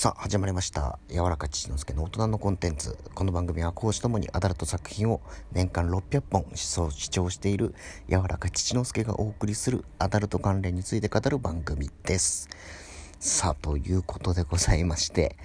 [0.00, 0.98] さあ始まりました。
[1.10, 2.96] 柔らか父之助の大人のコンテンツ。
[3.14, 5.20] この番組は講師ともにアダルト作品を
[5.52, 7.74] 年間600本視聴している
[8.08, 12.48] 柔らか父之助がお送りするアダルト関連について語る番組です。
[13.18, 15.36] さあということでございまして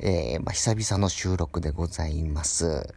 [0.00, 2.92] えー、まあ、久々の収録でございます。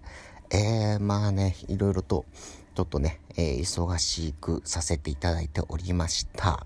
[0.49, 2.25] えー、まあねいろいろと
[2.73, 6.65] ちょっとね、えー、忙しくさせていただいておりました。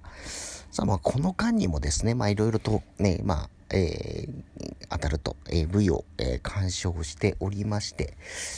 [0.72, 8.18] さあ、まあ、この間にもですね、まあ、いろいろとね、まあ、えー、アダルト、えー、V を、えー、鑑賞しておりまして、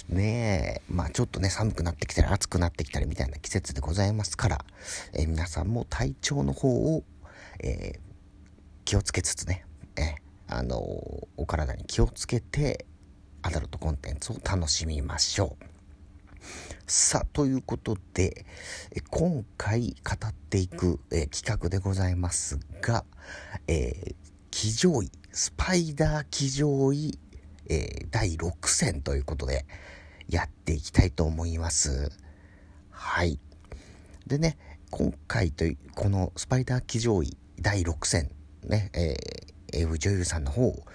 [0.10, 4.66] ねえまあちょっとね、寒くなってきたり暑くなってきたりみたいな季節でございますから、
[5.14, 7.04] えー、皆さんも体調の方を、
[7.62, 8.00] えー、
[8.86, 9.66] 気をつけつつね、
[9.98, 10.78] えー、あの、
[11.38, 12.86] お体に気をつけて、
[13.44, 15.66] アダルトコンテンツを楽しみましょう。
[16.88, 18.46] さあ、ということで、
[19.10, 23.06] 今回語っていく、え企画でございますが、
[23.68, 24.16] えー、
[24.52, 27.18] 騎乗位、スパイダー騎乗位、
[27.68, 29.66] えー、第6戦ということで、
[30.28, 32.12] やっていきたいと思います。
[32.90, 33.40] はい。
[34.28, 34.58] でね、
[34.92, 38.30] 今回という、このスパイダー騎乗位第6戦、
[38.64, 40.86] ね、えー、AV 女優さんの方を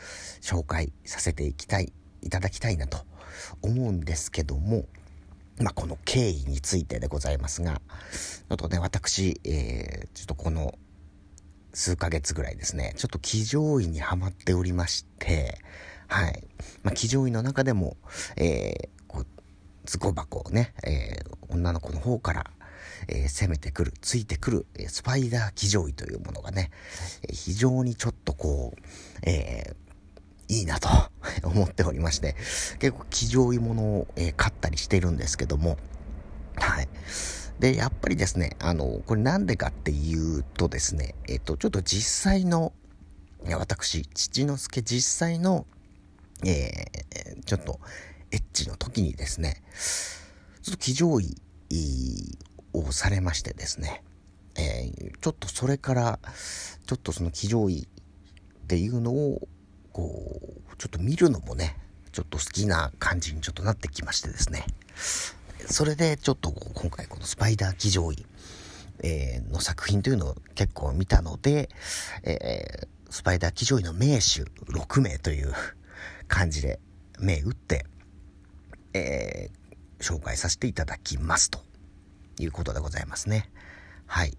[0.43, 2.99] 紹介させていきたい、いただきたいなと
[3.63, 4.85] 思うんですけども、
[5.59, 7.81] まあ、この経緯についてでございますが、
[8.49, 10.79] ちょっとね、私、えー、ちょっとこの
[11.77, 15.59] 数ヶ月ぐらいですね、ちょっと騎乗位にはまっておりまして、
[16.09, 16.43] はい。
[16.83, 17.99] まあ、騎乗位の中でも、
[18.37, 19.27] えー、こう、
[19.85, 22.51] ズコ箱をね、えー、女の子の方から、
[23.09, 26.71] えー、攻めてくる、ついてくる、えスパイダー騎乗位というものがね、
[27.29, 28.81] え非常にちょっとこう、
[29.27, 29.77] え
[30.49, 30.89] いいなと
[31.45, 32.37] 思っておりまして、
[32.79, 35.77] 結構騎乗位ものを、え買ったりしてるんですけども、
[36.55, 36.89] はい。
[37.59, 42.73] で、やっぱりですね、あの、これなんでかっていうとですね、えっと、ちょっと実際の、
[43.59, 45.67] 私、父之助実際の、
[46.45, 47.81] えー、ちょっと、
[48.33, 49.63] エッチの時にですね、
[50.63, 52.39] ちょっと騎乗位
[52.73, 54.03] をされましてですね、
[54.57, 56.19] えー、ちょっとそれから、
[56.87, 59.49] ちょっとその騎乗位っていうのを、
[59.93, 60.41] こ
[60.71, 61.79] う、ちょっと見るのもね、
[62.13, 64.67] ちょっと好きな感じにちょっとなってきましてですね。
[65.69, 68.25] それでちょっと今回このスパイダー騎乗位、
[69.03, 71.69] えー、の作品というのを結構見たので、
[72.23, 75.53] えー、スパイダー騎乗位の名手6名という
[76.29, 76.79] 感じで
[77.19, 77.85] 名打って、
[78.95, 81.61] えー、紹介させていただきますと
[82.39, 83.51] いうことでございますね。
[84.07, 84.37] はい。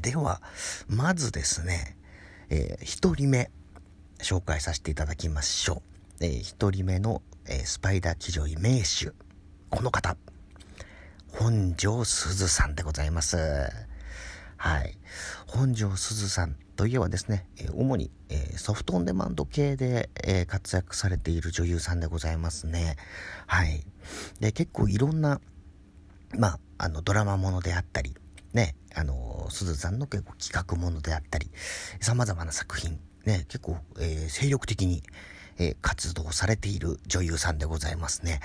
[0.00, 0.40] では、
[0.86, 1.96] まずですね、
[2.50, 3.50] えー、一人目
[4.18, 5.82] 紹介させていただきましょ
[6.20, 6.24] う。
[6.24, 9.10] えー、一人目のえ、スパイダー騎乗位名手、
[9.70, 10.18] この方、
[11.28, 13.38] 本庄すずさんでございます。
[14.58, 14.98] はい。
[15.46, 22.96] 本庄すずさんといえばですね、え、主に、え、ソフトオンデマンド系で、え、活躍されている女優さんでございますね。
[23.46, 23.82] はい。
[24.40, 25.40] で、結構いろんな、
[26.36, 28.14] まあ、あの、ドラマものであったり、
[28.52, 31.50] ね、あの、すずさんの結構企画ものであったり、
[32.00, 35.02] 様々な作品、ね、結構、えー、精力的に、
[35.58, 38.40] えー、活動されている女優さんでございますね。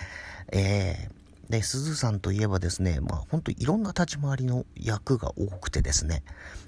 [0.52, 6.24] えー、で、鈴さんといえばですね、まあ本当いろんな立ち回りの役が多くてですね、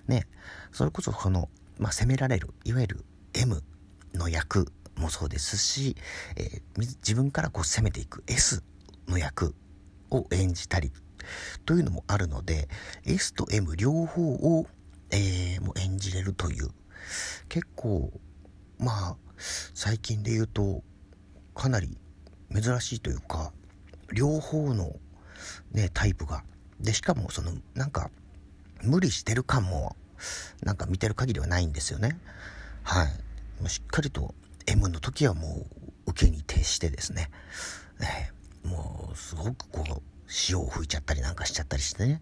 [0.07, 0.27] ね、
[0.71, 3.63] それこそその、まあ責められる、いわゆる M
[4.13, 5.95] の役もそうですし、
[6.35, 8.63] えー、自分からこう攻めていく S
[9.07, 9.55] の役
[10.11, 10.91] を演じたり
[11.65, 12.67] というのもあるので、
[13.05, 14.67] S と M 両方を、
[15.11, 16.69] えー、もう演じれるという、
[17.49, 18.11] 結構、
[18.77, 20.83] まあ、最近で言うと
[21.53, 21.97] かなり
[22.53, 23.51] 珍しいというか
[24.13, 24.93] 両方の
[25.71, 26.43] ねタイプが。
[26.79, 28.11] でしかもそのなんか
[28.83, 29.95] 無理してる感も
[30.61, 32.19] なんか見てる限りはないんですよね。
[32.83, 33.07] はい。
[33.59, 34.35] もうしっかりと
[34.67, 35.65] M の時はも
[36.07, 37.29] う受けに徹してですね。
[37.99, 38.31] ね
[38.63, 42.21] もうすごくこう潮を吹いちゃったりなんかしちゃったりしてね。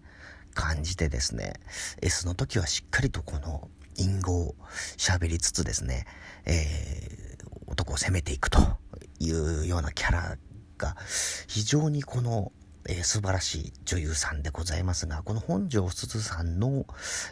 [0.54, 1.54] 感じてですね。
[2.00, 4.54] S の時はしっかりとこの隠語を
[4.96, 6.06] 喋りつつですね、
[6.44, 8.60] えー、男を攻めていくと
[9.18, 10.38] いうようなキャラ
[10.78, 10.96] が
[11.46, 12.52] 非常にこの、
[12.88, 16.86] えー、素晴らしい女優さんでございますが、この本庄すずさんの、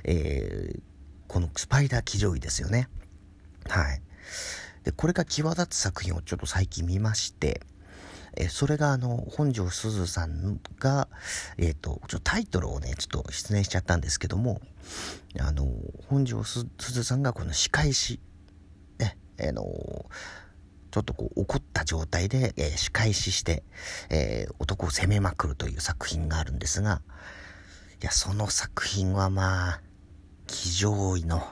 [0.04, 0.80] えー、
[1.28, 2.88] このスパイダー騎乗位ですよね。
[3.68, 4.02] はい。
[4.84, 7.60] で、これが際立つ作品をちょっと最近見まして、
[8.36, 11.08] えそれがあの、本庄すずさんが、
[11.58, 14.60] えっ、ー、と、ちょっとタイトルをね、ちょっと失念しちゃったんですけども、
[15.38, 15.66] あの、
[16.08, 18.20] 本庄すずさんがこの仕返し、
[18.98, 19.62] ね、あの、
[20.90, 23.62] ちょっとこう怒った状態で、えー、仕返しして、
[24.10, 27.00] えー、男を責めまくるという作品があるんですが、
[28.02, 29.80] いや、その作品はまあ、
[30.46, 31.42] 騎乗位の、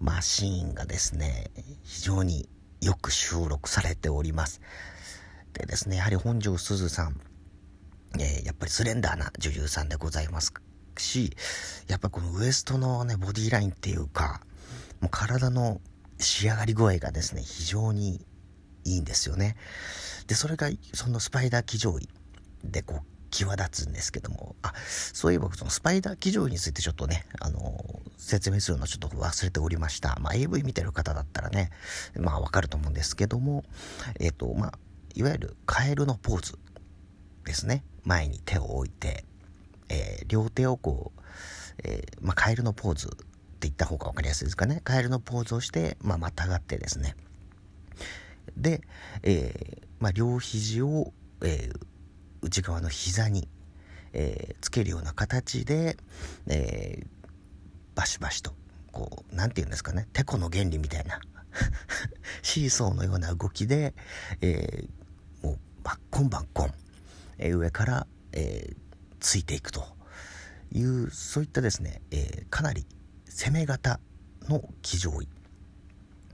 [0.00, 1.50] マシーンがですね、
[1.82, 2.48] 非常に
[2.80, 4.62] よく収録されております。
[5.54, 7.20] でですね、やはり本庄すずさん、
[8.18, 10.52] えー、やっぱりスレンダーな女優さんでございます
[10.98, 11.36] し、
[11.88, 14.40] やっぱこのウエストのね、ボディラインっていうか、
[15.00, 15.80] もう体の
[16.18, 18.24] 仕上がり具合がですね、非常に
[18.84, 19.56] いいんですよね。
[20.26, 22.08] で、それが、そのスパイダー騎乗位
[22.64, 24.72] でこう、際立つんですけども、あ、
[25.12, 30.16] そういえばそのスパイダー騎乗位についてちょっとね、あの、説明するのちょっと忘れておりました。
[30.20, 31.70] まあ、AV 見てる方だったらね、
[32.18, 33.64] まあわかると思うんですけども、
[34.18, 34.78] えっ、ー、と、まあ、
[35.14, 36.58] いわゆるカエルのポーズ
[37.44, 37.82] ですね。
[38.04, 39.24] 前に手を置いて、
[39.88, 41.20] えー、両手をこう、
[41.84, 43.16] えー、まあ、カエルのポーズって
[43.62, 44.80] 言った方が分かりやすいですかね。
[44.84, 47.16] カエルのポーズをして、まあ、またがってですね。
[48.56, 48.82] で、
[49.22, 51.70] えー、まあ、両肘を、え
[52.42, 53.48] 内側の膝に、
[54.12, 55.96] えつけるような形で、
[56.46, 57.06] え
[57.94, 58.54] バシバシと、
[58.92, 60.06] こう、なんて言うんですかね。
[60.12, 61.20] てこの原理みたいな。
[62.42, 63.94] シーソーのような動きで、
[64.40, 64.99] えもう、
[65.82, 66.70] バッコンバッコン、
[67.38, 68.74] え上から、え
[69.18, 69.84] ついていくと
[70.72, 72.86] いうそういったですね、えかなり
[73.28, 74.00] 攻め型
[74.48, 75.28] の騎乗位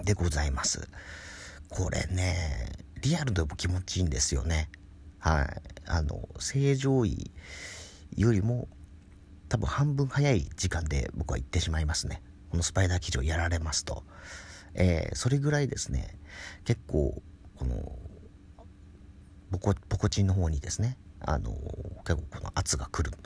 [0.04, 0.88] でございます。
[1.68, 2.70] これね
[3.02, 4.68] リアルでも気持ちいいんですよね。
[5.18, 5.62] はい。
[5.86, 7.30] あの正常位
[8.16, 8.68] よりも
[9.48, 12.22] 多分半分早い時間で僕は行ってしまいますね。
[12.50, 14.04] このスパイダー騎乗やられますと、
[14.74, 16.18] えー、それぐらいですね
[16.64, 17.22] 結構
[17.56, 17.98] この
[19.50, 21.50] ポコポコチンの方にですねあの
[22.04, 23.16] 結構この圧が来る、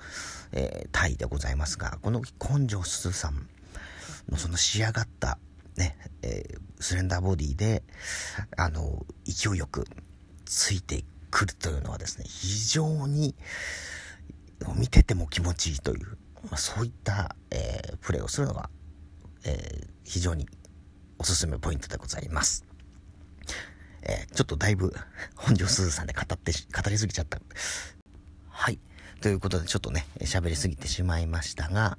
[0.53, 3.49] えー、タイでございますがこの根性すずさん
[4.29, 5.39] のその仕上がった
[5.77, 7.83] ね、えー、スレンダーボディで
[8.57, 9.87] あの勢いよく
[10.45, 13.35] ついてくるというのはですね非常に
[14.77, 18.69] 見てても気持ちいいという、まあ、そういった、えー、プレーをするのが、
[19.45, 20.49] え、非常に
[21.19, 22.70] おすすめポイントでございます。
[24.03, 24.95] えー、ちょっとだいぶ
[25.37, 27.41] 本庄すずさんで語って、語りすぎちゃった。
[28.49, 28.79] はい。
[29.21, 31.99] ということで、ちょっとね、喋りすぎてしまいましたが、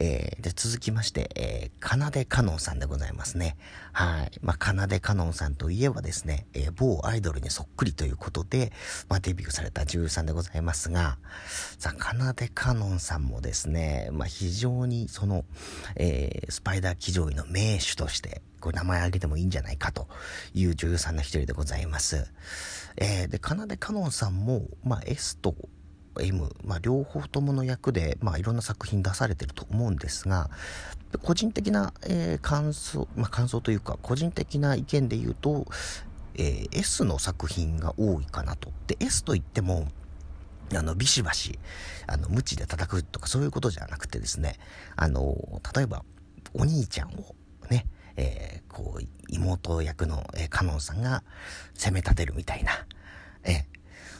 [0.00, 3.56] えー、で続きまして、えー、かなでかのんさんでございますね。
[3.92, 4.30] はい。
[4.42, 8.70] まあ、かなでかのんさんといえばですね、えー、某アイドルにそっくりということで、
[9.08, 11.16] まあ、デビューされた女優さんでございますが、
[11.78, 15.46] さあ、かなでかのんさんもですね、まあ、非常にその、
[15.96, 20.06] えー、スパイダー騎乗位の名手として、これ名前挙げてもいいんじゃないかと
[20.52, 22.30] いう女優さんの一人でございます。
[22.96, 25.54] えー、で、かなでかのんさんも、まあ、S と
[26.22, 30.50] M、まあ、両方ともの役で、まあ、いろんな作品出されてると思うんですが、
[31.22, 35.66] 個人的な、えー、感想、まあ、感想というか、個人的な意見で言うと、
[36.34, 38.70] えー、S の作品が多いかなと。
[38.86, 39.88] で、S といっても、
[40.74, 41.58] あの、ビシバシ、
[42.06, 44.58] あの、無知で叩くとかそういうことじゃなくてですね、
[44.96, 45.36] あの、
[45.74, 46.04] 例えば、
[46.54, 47.34] お兄ちゃんを
[47.70, 47.86] ね、
[48.16, 51.22] えー、こう、妹役の、えー、カノンさんが
[51.74, 52.72] 攻め立てるみたいな、
[53.44, 53.64] え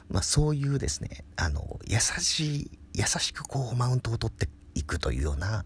[0.08, 5.64] まあ、そういうですね、あの、優しい、優しくこう、マウントを取っていくというような、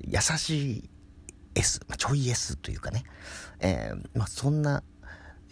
[0.00, 0.90] 優しい
[1.54, 3.04] S、まあ、ちょい S というかね、
[3.60, 4.82] えー、まあ、そんな、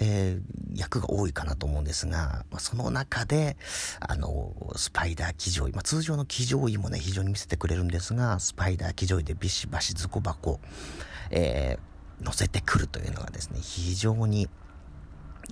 [0.00, 3.56] えー、役が多いかなと思うんですが、まあ、その中で、
[4.00, 10.60] あの、スパイダー騎乗位、まあ、通常の騎乗位もね、非常に見せてくれるんですが、スパイダー騎乗位でビシバシズコ箱、
[11.30, 14.48] えー、乗せてくるというのがですね、非常に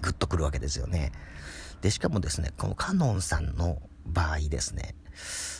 [0.01, 1.13] グッとくるわけですよね。
[1.83, 4.95] で、しかもですね、このカノンさんの場合ですね、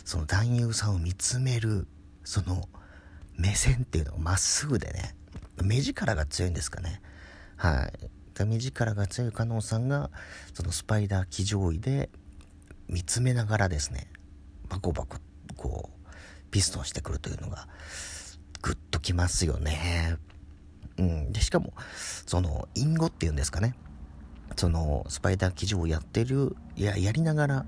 [0.05, 1.85] その男優さんを見つめる、
[2.23, 2.67] その
[3.35, 5.15] 目線っていうのがまっすぐでね、
[5.61, 7.01] 目力が強いんですかね。
[7.57, 8.45] はい。
[8.45, 10.09] 目力が強いカノンさんが、
[10.53, 12.09] そのスパイダー騎乗位で
[12.87, 14.07] 見つめながらですね、
[14.69, 15.17] バコバコ、
[15.57, 16.09] こう、
[16.51, 17.67] ピストンしてくるというのが、
[18.61, 20.17] グッときますよね。
[20.97, 21.31] うん。
[21.33, 21.73] で、しかも、
[22.25, 23.75] その、隠語っていうんですかね。
[24.55, 27.65] そのスパイダー記事をやってるややりながら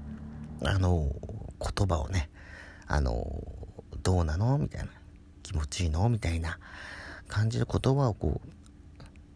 [0.64, 1.12] あの
[1.60, 2.30] 言葉をね
[2.88, 3.44] あの
[4.04, 4.58] どうなの？
[4.58, 4.90] みたいな
[5.44, 6.08] 気持ちいいの？
[6.10, 6.60] みたいな
[7.28, 8.50] 感じの言葉をこう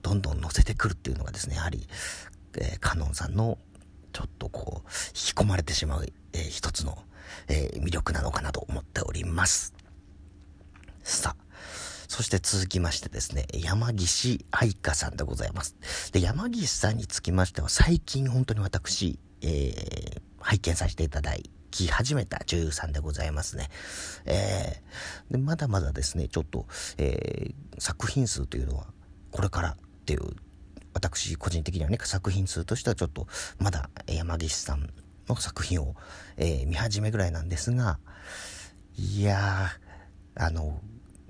[0.01, 1.87] どんどん乗せてくるっていうのがですねやはり、
[2.57, 3.57] えー、カノンさんの
[4.13, 6.97] ちょっとこう引き込まれてしまう、えー、一つの、
[7.47, 9.73] えー、魅力なのかなと思っております。
[11.03, 11.48] さあ
[12.09, 15.75] そして続きましてですね、山岸愛香さんでございます。
[16.11, 21.35] で、山岸さんにつきましては、最近本当に私、えー、拝見させていただ
[21.69, 23.69] き始めた女優さんでございますね。
[24.25, 26.65] えー、でまだまだですね、ちょっと、
[26.97, 28.87] えー、作品数というのは、
[29.29, 30.21] これからっていう、
[30.95, 33.27] 私個人的にはね、作品数としてはちょっと、
[33.59, 34.91] まだ山岸さん
[35.27, 35.95] の作品を、
[36.37, 37.99] えー、見始めぐらいなんですが、
[38.97, 40.81] いやー、あの、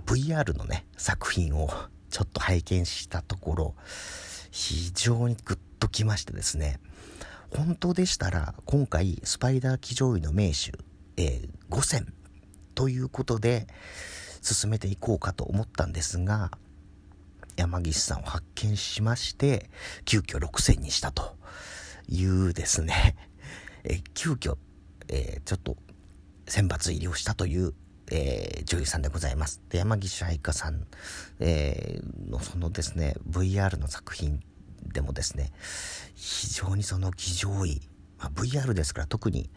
[0.05, 1.69] VR のね、作品を
[2.09, 3.75] ちょっと拝見したところ、
[4.51, 6.79] 非常にグッときましてですね、
[7.55, 10.71] 本当でしたら、今回、スパイダー騎乗位の名手、
[11.17, 12.13] えー、5選
[12.75, 13.67] ということで、
[14.41, 16.51] 進めていこうかと思ったんですが、
[17.57, 19.69] 山岸さんを発見しまして、
[20.05, 21.35] 急遽6選にしたと
[22.07, 23.15] いうですね、
[23.83, 24.57] え急遽、
[25.09, 25.77] えー、ちょっと
[26.47, 27.73] 選抜入りをしたという、
[28.11, 29.61] えー、女優さんでございます。
[29.69, 30.85] で、山岸愛香さん、
[31.39, 34.41] えー、のそのですね、VR の作品
[34.85, 35.51] でもですね、
[36.15, 37.81] 非常にその騎乗位、
[38.17, 39.49] まあ、VR ですから特に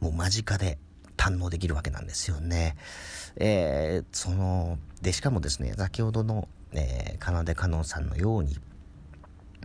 [0.00, 0.78] もう間近で
[1.16, 2.76] 堪能できるわけなんですよね。
[3.36, 8.56] えー、その、で、しかもですね、先ほどの、えー、かなでかのんさんのように、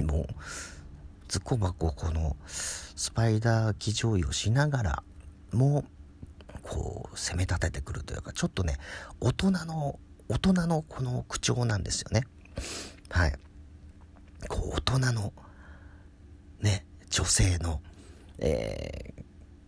[0.02, 0.28] もう、
[1.28, 5.04] ずっこばここのスパイダー騎乗位をしながら
[5.52, 5.86] も、
[6.64, 8.78] こう、攻め立ててくるというか、ちょっとね、
[9.20, 12.24] 大人の、大人のこの口調なんですよね。
[13.10, 13.34] はい。
[14.48, 15.34] こう、大人の、
[16.62, 17.82] ね、女性の、
[18.40, 19.24] えー、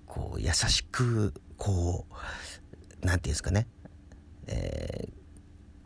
[0.07, 2.07] こう、優しく、こ
[3.01, 3.67] う、なんていうんですかね、
[4.47, 5.09] え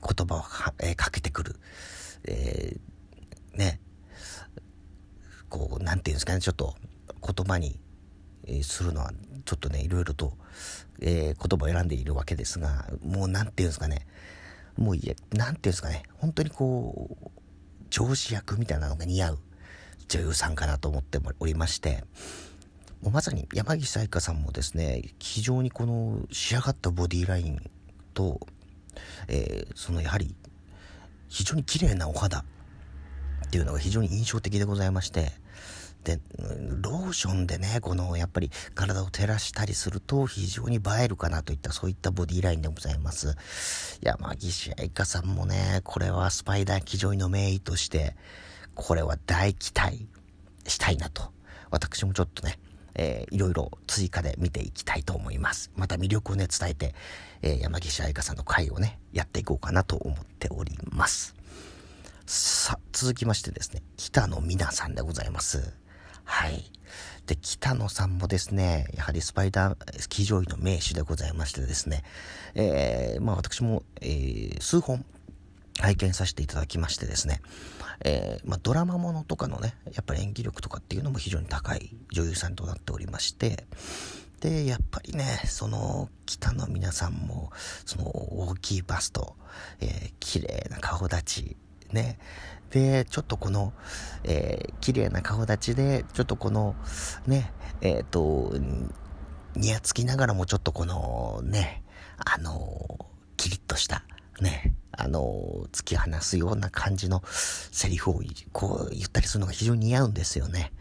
[0.01, 1.55] ー、言葉をか,、えー、かけてくる、
[2.25, 3.81] えー、ね、
[5.49, 6.75] こう、なんていうんですかね、ちょっと
[7.21, 7.79] 言葉に、
[8.57, 9.11] えするのは、
[9.45, 10.33] ちょっとね、いろいろと、
[11.01, 14.07] えー、言葉を選んでいるわけですが、もうなんていうんですかね、
[14.77, 17.29] もういや、なんていうんですかね、本当にこう、
[17.89, 19.39] 上司役みたいなのが似合う
[20.07, 22.03] 女優さんかなと思っておりまして、
[23.01, 27.69] もうまさに山岸愛香さんもですね、非常にこの仕上がったボディライン
[28.13, 28.39] と、
[29.27, 30.35] えー、そのやはり
[31.29, 32.43] 非常に綺麗なお肌っ
[33.51, 35.31] ていうのが非常に印象的でございまして、
[36.03, 36.19] で、
[36.81, 43.35] ローションでね、このやっぱり体を照らしたりすると非常に映えるかなといったそういったボディラインでございます。
[44.01, 48.15] 山岸愛香さんもね、これはスパイダー騎乗位の名医として、
[48.75, 50.07] これは大期待
[50.67, 51.31] したいなと。
[51.71, 52.59] 私もちょっとね、
[52.95, 55.71] えー、いろいろ追加で見ていきたいと思います。
[55.75, 56.95] また魅力をね、伝えて、
[57.41, 61.35] えー、山岸愛香さんの回をね、やっていこうかなと思っております。
[62.25, 65.78] さあ、続きましてですね、北野美奈さんでございます。
[66.29, 66.63] はい。
[67.25, 72.03] で、北野さんもですね、やはりスパイダースキー乗位の名手でございましてですね、
[72.53, 75.03] えー、まあ私も、えー、数本
[75.79, 77.41] 拝見させていただきましてですね、
[78.05, 83.65] えー、まあ、ドラマものとかのね、やっぱり演技力とかっていうのも非常に高い女優さんとなっておりまして、
[84.39, 87.51] で、やっぱりね、その、北の皆さんも、
[87.85, 89.35] その、大きいバスト、
[89.81, 91.57] えー、綺麗な顔立ち、
[91.91, 92.19] ね。
[92.71, 93.73] で、ちょっとこの、
[94.23, 96.75] えー、綺麗な顔立ちで、ちょっとこの、
[97.25, 98.53] ね、えっ、ー、と、
[99.55, 101.83] にやつきながらもちょっとこの、ね、
[102.17, 103.07] あの、
[103.37, 104.03] キリッとした、
[104.41, 108.21] ね、あの、突き放すような感じのセリフを
[108.51, 110.71] こう言ったりするのが非常に似合うんですよね。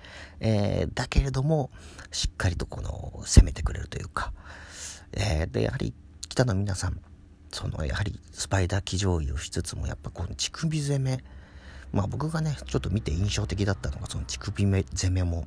[0.40, 1.70] えー、だけれども、
[2.10, 4.32] しっかりとこの攻めてくれるというか、
[5.12, 5.94] えー、で、やはり
[6.28, 7.00] 北の皆さん、
[7.50, 11.24] そのやはりスパイダー騎乗位をしつつもやっぱこの乳首攻め、
[11.92, 15.46] まあ僕がね、ちょっと見て印象的だったのがその乳首攻めも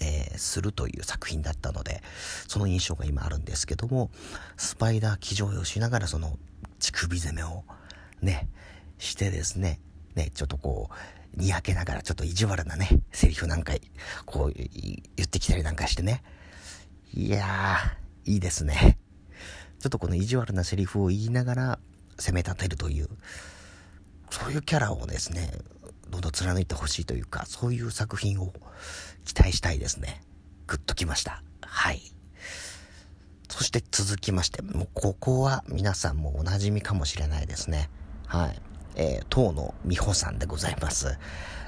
[0.00, 2.02] えー、するという作品だったので、
[2.48, 4.10] その印象が今あるんですけども、
[4.56, 6.38] スパイダー騎乗位をしながらその
[6.78, 7.64] 乳首攻めを
[8.22, 8.48] ね、
[8.98, 9.80] してですね、
[10.14, 10.88] ね、ちょっとこ
[11.36, 13.74] う、にやけながらちょっと意地悪なね、セリフなんか、
[14.24, 14.66] こう言
[15.22, 16.22] ってきたりなんかしてね。
[17.12, 18.96] いやー、いいですね。
[19.80, 21.78] ちょっとこの意地悪なセリフを言いながら
[22.18, 23.08] 攻め立てるという、
[24.30, 25.52] そういうキャラをですね、
[26.08, 28.52] どんどん貫いてほしいというか、そういう作品を
[29.24, 30.22] 期待したいですね。
[30.66, 31.42] グッときました。
[31.62, 32.00] はい。
[33.48, 37.90] そして続きまして、もうここは皆さんもお馴染みかもしれないですね。
[38.26, 38.62] はい。
[38.96, 41.18] えー、当の美穂さんでございます。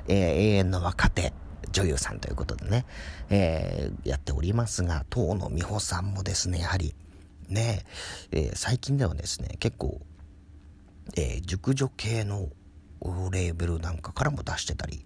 [0.09, 1.33] えー、永遠の若手
[1.71, 2.87] 女優さんということでね、
[3.31, 6.95] えー、やっておりますが、当の美穂さんもですね、やはり、
[7.49, 7.85] ね、
[8.31, 10.01] えー、最近ではですね、結構、
[11.17, 12.49] えー、熟女系の
[13.31, 15.05] レーベルなんかからも出してたり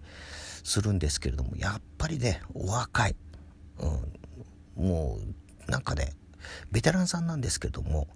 [0.63, 3.15] するんですけれども、やっぱりね、お若い。
[4.77, 5.19] うん、も
[5.67, 6.13] う、なんかね、
[6.71, 8.07] ベテランさんなんですけれども、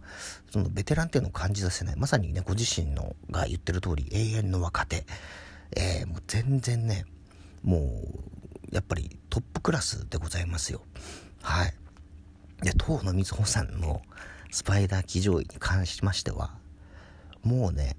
[0.52, 1.96] そのベテランっていうのを感じさせない。
[1.96, 5.06] まさにね、ご自身のが言ってる通り、永遠の若手。
[5.76, 7.06] えー、もう全然ね、
[7.64, 10.82] もう、やっぱりトップクラスでございますよ。
[11.42, 11.74] はい。
[12.62, 14.02] で、当のみずほさんの
[14.52, 16.58] スパイダー騎乗位に関しましては、
[17.44, 17.96] もうね、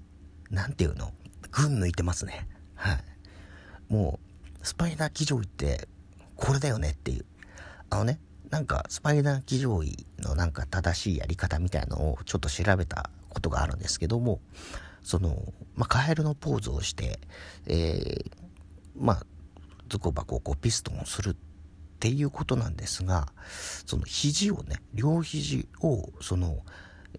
[0.49, 1.11] なんていうの、
[1.51, 2.47] 群抜いてますね。
[2.75, 3.03] はい。
[3.89, 4.19] も
[4.61, 5.87] う、スパイダー騎乗位って、
[6.35, 7.25] これだよねっていう。
[7.89, 8.19] あのね、
[8.49, 14.41] なんかスパイダー騎乗位のなんか正しいやり方みたいのをちょっと調べたことがあるんですけども、
[15.01, 17.19] その、まあ、カエルのポーズをして、
[17.67, 18.31] えー、
[18.95, 19.25] まあ、
[19.89, 21.35] ズコバコをピストンをするっ
[21.99, 23.27] ていうことなんですが、
[23.85, 26.59] その肘をね、両肘をその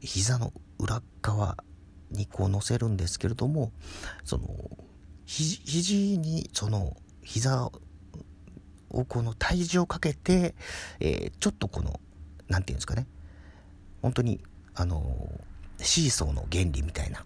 [0.01, 1.57] 膝の裏側
[2.15, 3.73] にこう乗せるんですけれども、
[4.25, 4.45] その
[5.27, 7.71] 肘にその膝
[8.91, 10.55] をこの体重をかけて、
[11.01, 12.01] えー、ちょっとこの、
[12.49, 13.07] 何て言うんですかね、
[14.03, 14.41] 本当に、
[14.75, 15.41] あの
[15.79, 17.25] シーソーの原理みたいな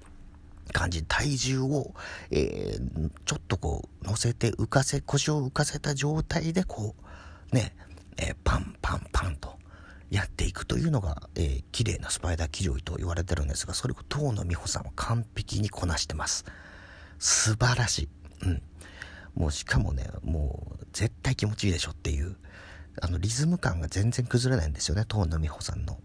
[0.73, 1.95] 感じ、体重を、
[2.31, 6.95] えー、ちょっとこう乗せて浮かせ、腰を浮かせた状態でこ
[7.53, 7.75] う、ね、
[8.17, 8.88] えー、パンパン
[10.79, 16.45] いうのが、えー、綺麗なスパイダー騎乗位と言われてるんですが、それを遠野美穂さんは完璧にこなしてます。
[17.19, 18.09] 素晴らしい。
[18.47, 18.63] うん。
[19.35, 22.37] もうしかもね、もう絶対気持ちいいでしょっていう、
[23.01, 25.99] あのリズム感が全然崩れないんですよね、遠野美穂さんの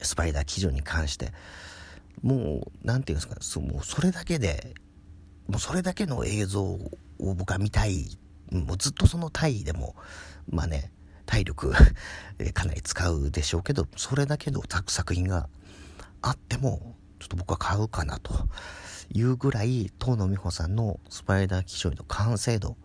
[0.00, 1.32] スパイダー騎乗に関して。
[2.22, 4.74] もう、何て言うんですか、そもうそれだけで、
[5.48, 8.18] もうそれだけの映像を僕は見たい。
[8.50, 9.96] もうずっとその体位でも、
[10.48, 10.90] まあね、
[11.26, 11.72] 体力
[12.54, 15.48] かなり使うでしょうけど、それだけの作品が
[16.20, 18.48] あっても、ちょっと僕は買うかなと
[19.10, 22.76] いうぐらい、遠野美穂さんのスパイダー騎乗位の完成度っ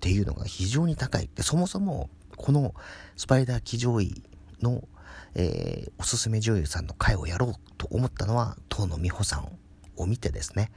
[0.00, 1.30] ていうのが非常に高い。
[1.34, 2.74] で、そもそも、この
[3.16, 4.22] スパイダー騎乗位
[4.60, 4.86] の、
[5.34, 9.58] えー、おすすめ女優さんの回をやろうと思ったのは、遠野美穂さん
[9.96, 10.70] を見てですね、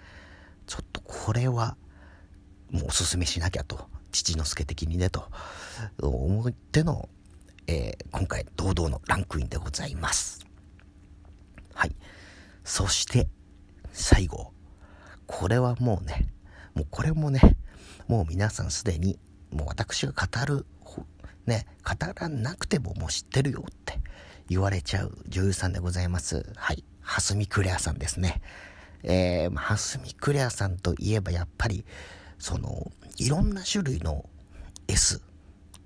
[0.66, 1.76] ちょっとこれは、
[2.72, 5.28] もうおすすめしなきゃと、父之助的にね、と
[6.02, 7.10] 思っての、
[7.68, 10.46] えー、今回堂々のランクインでございます。
[11.74, 11.96] はい。
[12.64, 13.28] そして、
[13.92, 14.54] 最後。
[15.28, 16.28] これはもうね、
[16.74, 17.58] もうこれもね、
[18.08, 19.20] もう皆さんすでに、
[19.52, 20.66] もう私が語る、
[21.46, 24.00] ね、語らなくてももう知ってるよって
[24.50, 26.50] 言われちゃう女優さんでございます。
[26.56, 26.84] はい。
[27.02, 28.42] 蓮見クレアさんですね。
[29.04, 31.86] えー、蓮見クレアさんといえばやっぱり、
[32.40, 34.30] その、いろんな種類の
[34.88, 35.22] S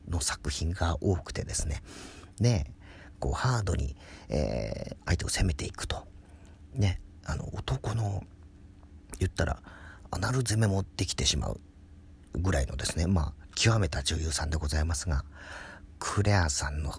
[0.10, 1.82] の作品が多くてですね。
[2.40, 2.74] ね、
[3.20, 3.96] こうハードに、
[4.30, 6.08] えー、相手を攻めていくと。
[6.74, 8.24] ね、あの、男の
[9.22, 9.62] 言ったら
[10.10, 11.60] アナル攻めもできてしまう
[12.36, 15.24] ぐらいのですねまあ極めた女優さんでございますが
[16.00, 16.94] クレアさんの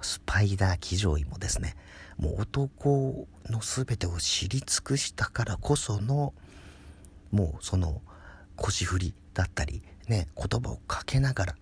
[0.00, 1.76] スパイダー騎乗位もですね
[2.16, 6.32] もう男の全てを知り尽くしたからこその
[7.32, 8.00] もうその
[8.56, 11.54] 腰振りだったりね言葉をかけながら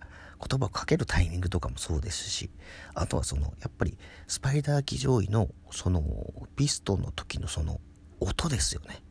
[0.47, 2.49] 言葉をかけるタイミングとかもそうですし
[2.93, 6.03] あとはそのやっぱりスパイダー騎乗位のその
[6.55, 7.79] ピストンの時のその
[8.19, 9.03] 音ですよね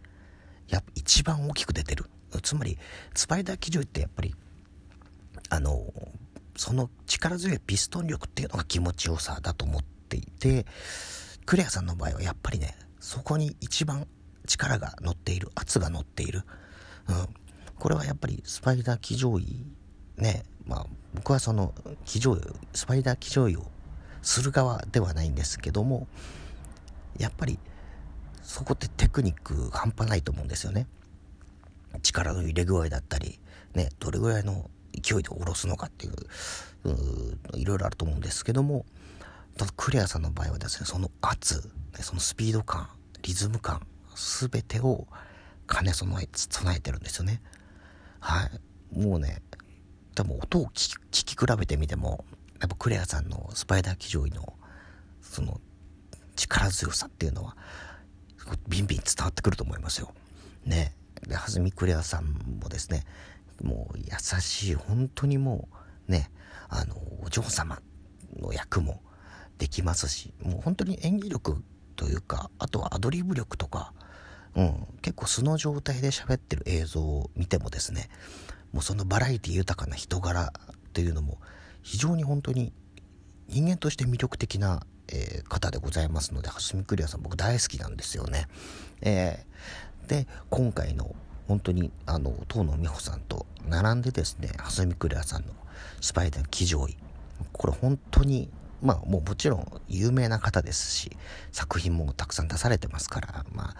[0.72, 2.06] や一番大きく出てる。
[2.42, 2.78] つまり、
[3.14, 4.34] スパイダー機乗位ってやっぱり、
[5.50, 5.84] あの、
[6.56, 10.66] その力強いピストン力っていうのが気持ちよさだと思っていて、
[11.44, 14.06] クレアさんの場合はやっぱりね、そこに一番
[14.46, 16.42] 力が乗っている、圧が乗っている。
[17.08, 17.14] うん。
[17.82, 19.66] これはやっぱりスパイダー騎乗位、
[20.16, 22.40] ね、まあ僕はその騎乗位、
[22.72, 23.64] スパイダー騎乗位を
[24.22, 26.06] する側ではないんですけども、
[27.18, 27.58] やっぱり
[28.40, 30.86] そこってテクニック半端ないと思うんですよね。
[32.04, 33.40] 力の入れ具合だったり、
[33.74, 36.12] ね、どれぐらいの勢いで下ろすのかっていう、
[36.84, 38.86] ういろいろあると思うんですけども、
[39.56, 42.90] ただクレアさんの場合はですね、その圧、そのスピード感、
[43.22, 45.08] リズム感、すべてを
[45.68, 47.42] 兼ね備え、備えてるんですよね。
[48.22, 49.00] はい。
[49.00, 49.42] もうね、
[50.14, 52.24] 多分音を聞き比べてみても、
[52.60, 54.54] やっぱクレアさんのスパイダー騎乗位の、
[55.20, 55.60] その
[56.36, 57.56] 力強さっていうのは、
[58.68, 60.14] ビンビン伝わってくると思いますよ。
[60.64, 60.94] ね。
[61.26, 63.04] で、はずみクレアさんもですね、
[63.60, 64.04] もう優
[64.40, 65.68] しい、本当にも
[66.08, 66.30] う、ね、
[66.68, 67.82] あの、お嬢様
[68.40, 69.02] の役も
[69.58, 71.64] できますし、もう本当に演技力
[71.96, 73.92] というか、あとはアドリブ力とか、
[74.54, 78.08] うん、結構素の状態で喋ってる映像を見てもですね、
[78.72, 81.38] もうそのバラエティ豊かな人柄っていうのも
[81.82, 82.72] 非常に本当に
[83.48, 88.48] 人間として魅力的なえー、方でございますので、蓮見クリアさん僕大好きなんですよね。
[89.02, 91.14] えー、で、今回の
[91.48, 95.52] 本当にあの、東野美穂さんと並んでですね、蓮見クリアさんの
[96.00, 96.96] スパイダー騎乗位。
[97.52, 98.48] これ本当に、
[98.80, 101.16] まあもうもちろん有名な方ですし、
[101.50, 103.76] 作品もたくさん出されてますから、まあ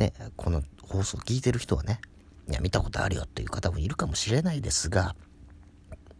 [0.00, 2.00] ね、この放送聞いてる人はね、
[2.48, 5.14] いや、見たことあるよっていう方もいるかもしれないですが、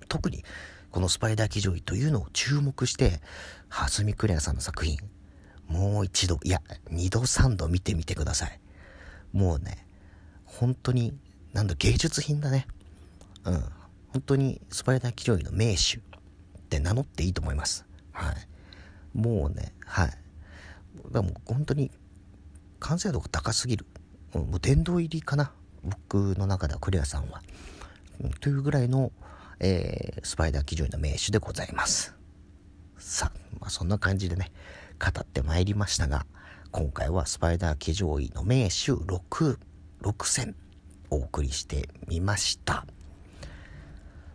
[0.08, 0.44] 特に
[0.90, 3.22] このスパイダー騎乗位というのを注目して、
[3.70, 4.98] ハスミクレアさんの作品、
[5.66, 8.60] もう一度、いや、二度三度見てみてください。
[9.32, 9.86] もうね、
[10.44, 11.16] 本当に、
[11.54, 12.66] なんだ、芸術品だね。
[13.44, 13.64] うん。
[14.08, 16.00] 本当にスパイダー騎乗位の名手っ
[16.68, 17.86] て名乗っていいと思います。
[18.12, 18.34] はい。
[19.14, 20.10] もうね、はい。
[21.12, 21.90] だもう本当に
[22.80, 23.86] 完成度が高すぎる。
[24.34, 25.52] もう殿堂入りかな。
[25.82, 27.42] 僕の中ではクレアさんは、
[28.22, 29.12] うん、というぐらいの、
[29.60, 32.14] えー、スパイダー騎乗位の名手でございます。
[32.98, 34.52] さあ、まあ、そんな感じでね
[34.98, 36.26] 語ってまいりましたが
[36.70, 39.58] 今回はスパイダー騎乗位の名手6
[40.02, 40.54] 6選
[41.08, 42.86] お送りしてみました。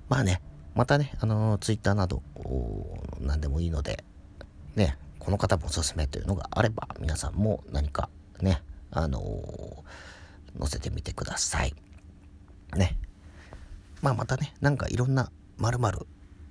[0.09, 0.41] まあね
[0.73, 2.21] またねあのツイッターなど
[3.19, 4.03] 何でもいいので
[4.75, 8.09] ねこの方もおすすめというのがあれば皆さんも何か
[8.41, 11.73] ねあのー、載せてみてください。
[12.75, 12.97] ね。
[14.01, 16.07] まあまたね、なんかいろんな〇〇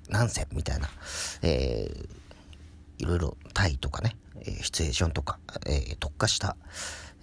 [0.09, 0.89] 何選みたいな、
[1.43, 6.57] えー、いろいろタイとかね、えー、シチュエーションとか、えー、特化した、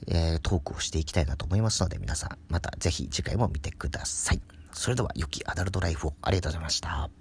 [0.07, 4.41] えー、トークをしていきたいなと思いますので、皆さんまたぜひ次回も見てください。
[4.71, 7.20] それでは良きアダルトライフをありがとうございました。